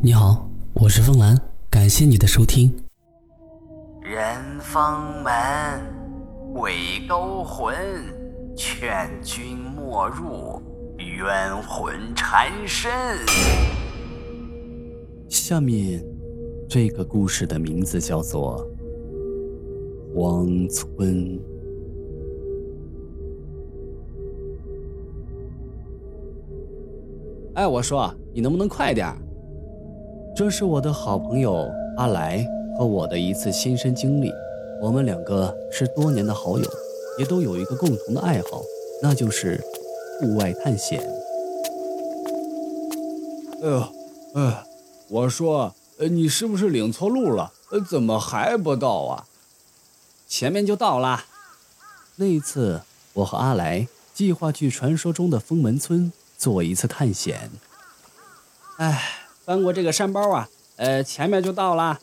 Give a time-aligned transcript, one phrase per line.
[0.00, 1.36] 你好，我是风兰，
[1.68, 2.72] 感谢你的收听。
[4.00, 4.80] 人封
[5.24, 5.32] 门，
[6.54, 7.74] 鬼勾魂，
[8.56, 10.62] 劝君莫入，
[10.98, 12.92] 冤魂缠身。
[15.28, 16.00] 下面
[16.68, 18.64] 这个故事的名字叫做
[20.16, 20.88] 《荒村》。
[27.54, 29.12] 哎，我说，你能不能快点？
[30.38, 34.32] 这是我的好朋友阿来和我的一次亲身经历。
[34.80, 36.70] 我们两个是多年的好友，
[37.18, 38.62] 也都有一个共同的爱好，
[39.02, 39.60] 那就是
[40.20, 41.00] 户外探险。
[43.60, 43.88] 哎呦，
[44.34, 44.64] 哎，
[45.08, 47.52] 我说，呃，你是不是领错路了？
[47.72, 49.26] 呃，怎么还不到啊？
[50.28, 51.24] 前面就到了。
[52.14, 52.82] 那一次，
[53.14, 57.50] 我和阿来计划去传说中的封门村做一次探险。
[58.76, 59.24] 哎。
[59.48, 61.98] 翻过这个山包啊，呃，前面就到了。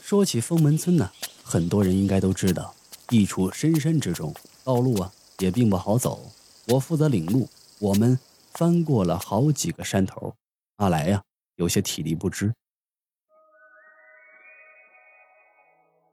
[0.00, 1.12] 说起封门村呢，
[1.44, 2.74] 很多人应该都知道，
[3.06, 6.32] 地处深山之中，道路啊也并不好走。
[6.66, 7.48] 我负责领路，
[7.78, 8.18] 我们
[8.54, 10.34] 翻过了好几个山头。
[10.78, 11.22] 阿来呀，
[11.54, 12.52] 有些体力不支。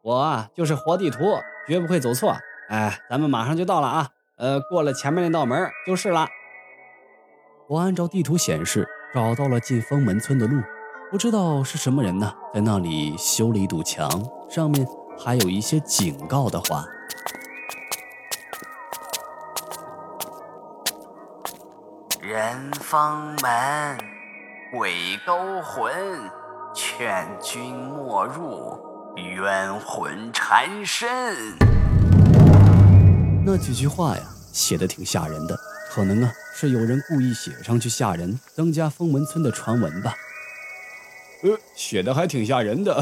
[0.03, 1.23] 我啊，就是活地图，
[1.67, 2.37] 绝不会走错。
[2.69, 6.27] 哎，咱们马上就到了啊，呃，过了前面那道门就是了。
[7.69, 8.87] 我按照地图显示。
[9.13, 10.61] 找到了进封门村的路，
[11.09, 14.09] 不知道是什么人呢，在那里修了一堵墙，
[14.49, 14.85] 上面
[15.17, 16.85] 还有一些警告的话
[22.21, 23.97] ：“人封门，
[24.71, 25.91] 鬼勾魂，
[26.75, 28.77] 劝君莫入，
[29.15, 31.07] 冤魂缠身。”
[33.45, 34.23] 那几句话呀，
[34.57, 35.57] 写的挺吓人的。
[35.89, 40.15] 可能啊，是有人故意写上去吓人，增加封门村的传闻吧。
[41.43, 42.93] 呃，写的还挺吓人的。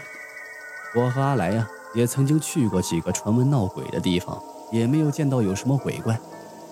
[0.96, 4.42] 我和阿来呀，也曾经去过几个传闻闹鬼的地方，
[4.72, 6.18] 也没有见到有什么鬼怪，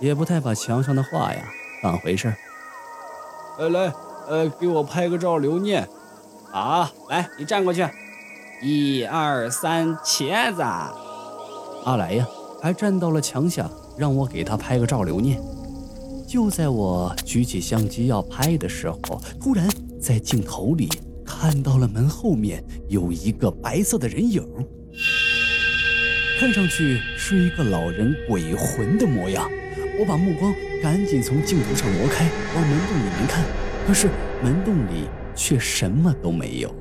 [0.01, 1.43] 也不太把墙上的话呀
[1.83, 2.37] 当回事儿。
[3.59, 3.93] 呃，来，
[4.29, 5.89] 呃，给我拍个照留念。
[6.51, 7.89] 好，来，你站过去。
[8.61, 10.63] 一二三，茄子。
[10.63, 12.27] 阿来呀，
[12.61, 13.71] 还站到了墙下。
[13.97, 15.41] 让我给他拍个照留念。
[16.27, 19.69] 就在我举起相机要拍的时候，突然
[20.01, 20.89] 在镜头里
[21.25, 24.43] 看到了门后面有一个白色的人影，
[26.41, 29.51] 看上去是一个老人鬼魂的模样。
[30.01, 33.45] 我把目光赶紧从镜头上挪开，往门洞里面看，
[33.87, 34.09] 可是
[34.43, 36.75] 门洞里却什么都没有。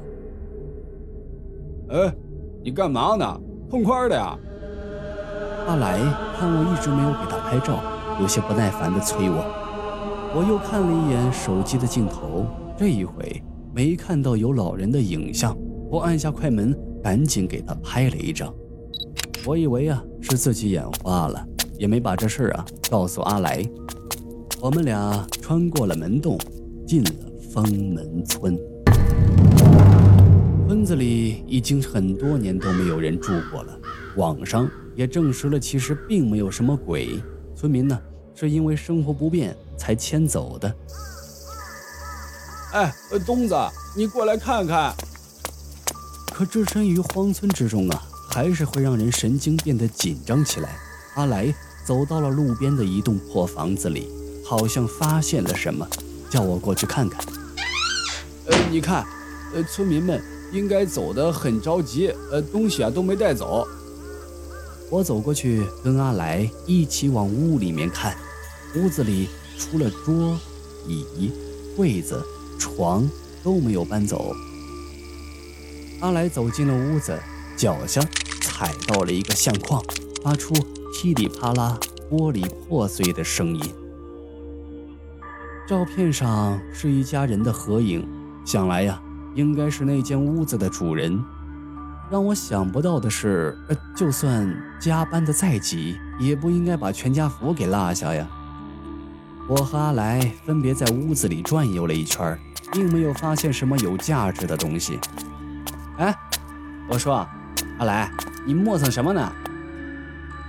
[1.90, 2.16] 哎，
[2.64, 3.42] 你干嘛呢？
[3.70, 4.38] 痛快的呀！
[5.68, 6.00] 阿来
[6.38, 7.82] 看我一直没有给他拍照，
[8.20, 9.46] 有些不耐烦地催我。
[10.34, 12.46] 我又看了一眼手机的镜头，
[12.78, 13.42] 这一回
[13.74, 15.56] 没看到有老人的影像。
[15.90, 16.74] 我按下快门，
[17.04, 18.54] 赶紧给他拍了一张。
[19.46, 21.46] 我以为啊是自己眼花了，
[21.78, 23.64] 也没把这事儿啊告诉阿来。
[24.62, 26.38] 我们俩穿过了门洞，
[26.88, 27.12] 进了
[27.54, 28.58] 封门村。
[30.68, 33.78] 村子里已经很多年都没有人住过了，
[34.16, 34.70] 网上。
[34.96, 37.22] 也证实了，其实并没有什么鬼。
[37.56, 38.00] 村民呢，
[38.36, 40.76] 是因为生活不便才迁走的。
[42.74, 42.94] 哎，
[43.26, 43.56] 东子，
[43.96, 44.94] 你过来看看。
[46.34, 50.78] 可置身于荒村之中啊，还是会让人神经变得紧张起来。
[51.16, 51.54] 阿来
[51.86, 54.08] 走到了路边的一栋破房子里，
[54.46, 55.86] 好像发现了什么，
[56.30, 57.22] 叫我过去看看。
[58.48, 59.06] 呃，你看，
[59.54, 60.24] 呃，村民们
[60.54, 63.68] 应该走得很着急，呃，东西啊都没带走。
[64.92, 68.14] 我走过去，跟阿来一起往屋里面看。
[68.76, 70.38] 屋子里除了桌、
[70.86, 71.32] 椅、
[71.78, 72.22] 柜子、
[72.60, 73.10] 床
[73.42, 74.36] 都没有搬走。
[76.02, 77.18] 阿来走进了屋子，
[77.56, 78.02] 脚下
[78.42, 79.82] 踩到了一个相框，
[80.22, 80.54] 发出
[80.94, 81.80] 噼里啪啦
[82.10, 83.62] 玻璃破碎的声音。
[85.70, 88.06] 照片上是一家人的合影，
[88.44, 89.02] 想来呀，
[89.36, 91.18] 应该是那间屋子的主人。
[92.12, 93.58] 让我想不到的是，
[93.96, 98.28] 就算加班的再急，也不应该把全家福给落下呀。
[99.48, 102.38] 我和阿来分别在屋子里转悠了一圈，
[102.74, 105.00] 并没有发现什么有价值的东西。
[106.00, 106.14] 哎，
[106.90, 107.26] 我说，
[107.78, 108.12] 阿来，
[108.46, 109.32] 你磨蹭什么呢？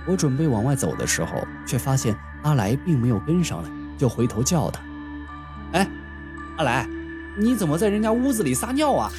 [0.05, 4.81] 我准备往外走的时候，却发现阿来并没有跟上来，就回头叫他
[5.71, 5.89] ：“哎，
[6.57, 6.85] 阿来，
[7.37, 9.09] 你怎么在人家屋子里撒尿啊？”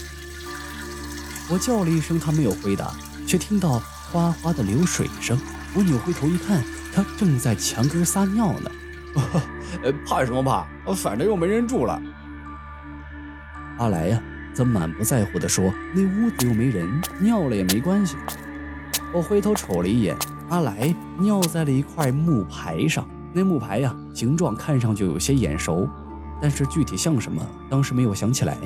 [1.51, 2.93] 我叫了一声，他没有回答，
[3.27, 3.81] 却听到
[4.11, 5.39] 哗哗的流水声。
[5.75, 6.63] 我扭回头一看，
[6.93, 8.71] 他正在墙根撒尿呢。
[9.83, 10.67] 呃，怕什么怕？
[10.95, 12.01] 反正又没人住了。
[13.79, 14.21] 阿来呀，
[14.55, 16.89] 则满不在乎地说：“那屋子又没人，
[17.21, 18.17] 尿了也没关系。”
[19.13, 20.17] 我回头瞅了一眼，
[20.49, 23.07] 阿来尿在了一块木牌上。
[23.33, 25.89] 那木牌呀，形状看上去有些眼熟，
[26.41, 28.57] 但是具体像什么，当时没有想起来。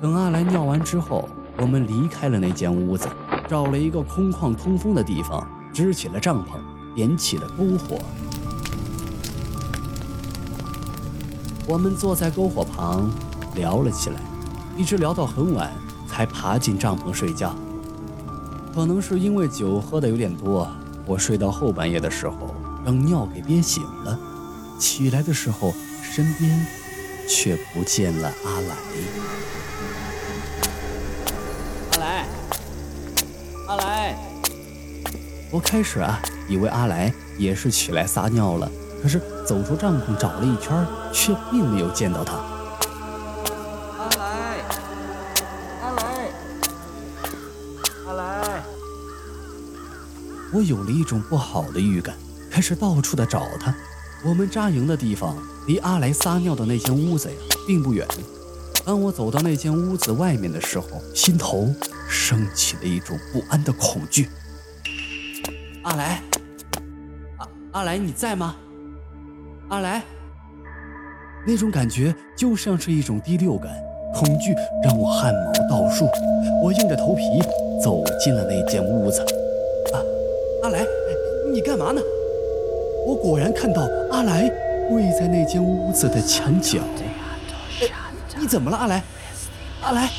[0.00, 1.28] 等阿来尿完之后，
[1.58, 3.08] 我们离开了那间屋子，
[3.48, 6.58] 找了一个空旷通风的地方，支起了帐篷，
[6.94, 7.98] 点起了篝火。
[11.66, 13.10] 我们坐在篝火旁
[13.54, 14.16] 聊了起来，
[14.76, 15.72] 一直聊到很晚，
[16.06, 17.54] 才爬进帐篷睡觉。
[18.74, 20.68] 可能是因为酒喝的有点多，
[21.06, 22.54] 我睡到后半夜的时候，
[22.84, 24.18] 让尿给憋醒了。
[24.78, 25.72] 起来的时候，
[26.02, 26.66] 身边
[27.26, 29.35] 却不见了阿来。
[33.66, 34.16] 阿来！
[35.50, 38.70] 我开始啊，以为阿来也是起来撒尿了。
[39.02, 42.34] 可是走出帐篷找了一圈，却并没有见到他。
[43.98, 44.58] 阿来，
[45.82, 46.30] 阿来，
[48.06, 48.62] 阿来！
[50.52, 52.16] 我有了一种不好的预感，
[52.50, 53.74] 开始到处的找他。
[54.24, 55.36] 我们扎营的地方
[55.66, 57.34] 离阿来撒尿的那间屋子呀，
[57.66, 58.06] 并不远。
[58.86, 61.66] 当我走到那间屋子外面的时候，心头
[62.08, 64.28] 升起了一种不安的恐惧。
[65.82, 66.22] 阿来，
[67.38, 68.54] 阿阿来，你在吗？
[69.70, 70.04] 阿来，
[71.44, 73.72] 那种感觉就像是一种第六感，
[74.14, 74.54] 恐惧
[74.84, 76.08] 让我汗毛倒竖。
[76.62, 77.22] 我硬着头皮
[77.82, 79.20] 走进了那间屋子。
[79.92, 79.98] 啊，
[80.62, 80.86] 阿来，
[81.52, 82.00] 你干嘛呢？
[83.04, 84.48] 我果然看到阿来
[84.88, 86.78] 跪在那间屋子的墙角。
[88.46, 89.02] 怎么了，阿来？
[89.82, 90.10] 阿来，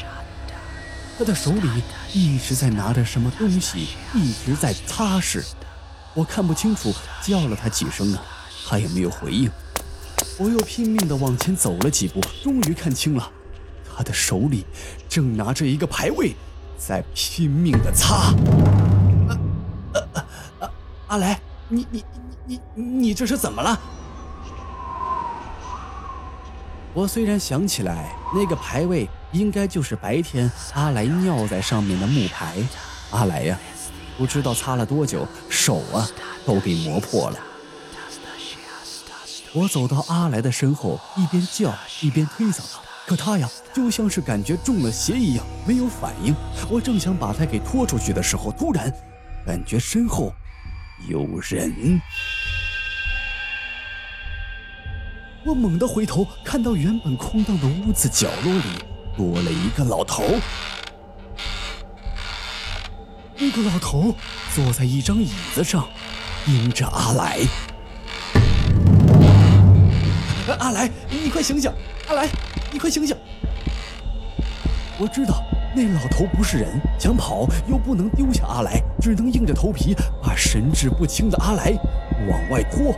[1.18, 1.84] 他的手里
[2.14, 5.44] 一直在拿着什么东西，一直在擦拭。
[6.14, 6.94] 我看不清楚，
[7.24, 8.22] 叫了他几声啊。
[8.70, 9.50] 他也没有回应，
[10.38, 13.32] 我又拼命地往前走了几步，终于看清了，
[13.96, 14.66] 他的手里
[15.08, 16.36] 正拿着一个牌位，
[16.78, 18.34] 在拼命地擦。
[21.08, 21.40] 阿来，
[21.70, 22.04] 你你
[22.46, 23.80] 你你你这是怎么了？
[26.98, 32.56] 我虽然想起来那个牌位应该就是白天阿来尿在上面的木牌，
[33.12, 33.56] 阿来呀，
[34.18, 36.10] 不知道擦了多久，手啊
[36.44, 37.38] 都给磨破了。
[39.54, 41.72] 我走到阿来的身后，一边叫
[42.02, 46.34] 一边推搡他，可他呀，就像是感觉中了邪一样，没有反应。
[46.68, 48.92] 我正想把他给拖出去的时候，突然
[49.46, 50.34] 感觉身后
[51.08, 52.02] 有人。
[55.48, 58.64] 我猛地回头，看到原本空荡的屋子角落里
[59.16, 60.26] 多了一个老头。
[63.38, 64.14] 那个老头
[64.54, 65.88] 坐在一张椅子上，
[66.46, 67.40] 盯着阿来。
[70.60, 71.72] 阿来，你快醒醒！
[72.10, 72.28] 阿来，
[72.70, 73.16] 你快醒醒！
[75.00, 75.42] 我知道
[75.74, 81.72] 那老头不是人，想跑又不能丢下阿来，只能硬着头皮把神志不清的阿来
[82.28, 82.94] 往外拖。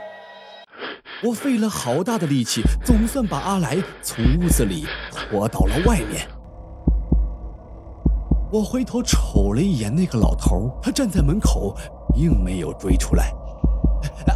[1.22, 6.26] 我费了好大的力气，总算把阿来从屋子里拖到了外面。
[8.50, 11.76] 我回头瞅了一眼那个老头，他站在门口，
[12.16, 13.34] 并没有追出来。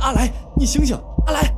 [0.02, 0.98] 阿来，你醒醒！
[1.26, 1.54] 阿来！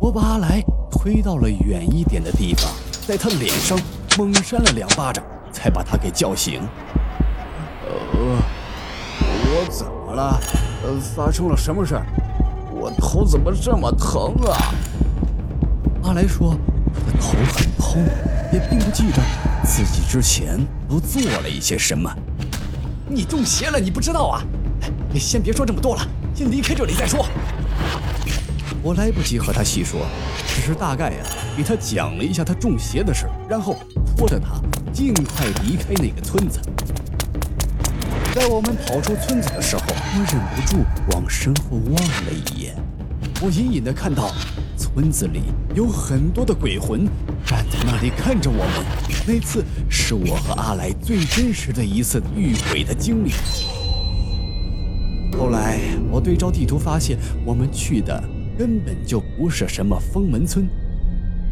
[0.00, 2.72] 我把阿来推到了远一点的地方，
[3.06, 3.78] 在他脸上
[4.16, 6.62] 猛扇了两巴掌，才把他给叫醒。
[7.84, 8.38] 呃，
[9.20, 10.40] 我怎么了？
[10.84, 12.06] 呃，发生了什么事儿？
[12.86, 14.72] 我头怎么这么疼啊？
[16.04, 16.56] 阿来说，
[16.94, 18.04] 他的头很痛，
[18.52, 19.20] 也并不记得
[19.64, 22.08] 自己之前都做了一些什么。
[23.08, 24.40] 你中邪了，你不知道啊？
[25.12, 27.26] 哎，先别说这么多了，先离开这里再说。
[28.84, 30.06] 我来不及和他细说，
[30.46, 31.24] 只是大概呀
[31.56, 33.74] 给他讲了一下他中邪的事，然后
[34.16, 34.62] 拖着他
[34.92, 36.60] 尽快离开那个村子。
[38.36, 42.76] 在我们跑出村子的时候，我忍不住往身后望了一眼，
[43.40, 44.30] 我隐隐的看到
[44.76, 47.06] 村子里有很多的鬼魂
[47.46, 48.84] 站在那里看着我们。
[49.26, 53.32] 那次是我和阿来最真实的一次遇鬼的经历。
[55.38, 58.22] 后来我对照地图发现，我们去的。
[58.58, 60.66] 根本就不是什么封门村，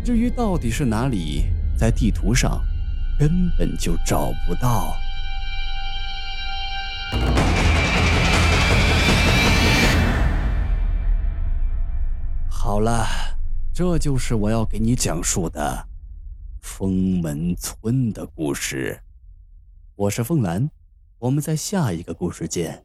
[0.04, 1.44] 至于到底是哪里，
[1.78, 2.62] 在地图上
[3.18, 4.94] 根本就找不到。
[12.74, 13.06] 好了，
[13.72, 15.86] 这就是我要给你讲述的
[16.60, 19.00] 封门村的故事。
[19.94, 20.68] 我是凤兰，
[21.20, 22.83] 我们在下一个故事见。